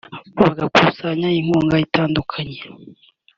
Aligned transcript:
bagakusanya 0.41 1.29
inkunga 1.39 1.75
itandukanye 1.85 2.59